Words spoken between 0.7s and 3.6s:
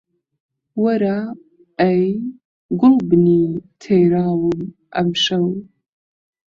وەرە ئەی گوڵبنی